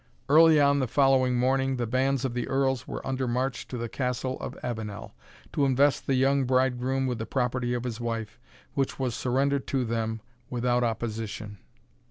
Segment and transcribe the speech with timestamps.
[0.27, 3.87] Early on the following morning the bands of the Earls were under march to the
[3.87, 5.13] Castle of Avenel,
[5.53, 8.39] to invest the young bridegroom with the property of his wife,
[8.73, 10.19] which was surrendered to them
[10.49, 11.59] without opposition.